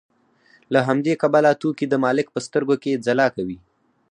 له 0.73 0.79
همدې 0.87 1.13
کبله 1.21 1.51
توکي 1.61 1.85
د 1.89 1.93
مالک 2.03 2.27
په 2.31 2.39
سترګو 2.45 2.75
کې 2.83 3.01
ځلا 3.05 3.27
کوي 3.35 3.57